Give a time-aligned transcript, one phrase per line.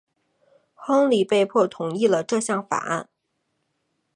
[0.73, 3.07] 亨利被迫同意了这项法案。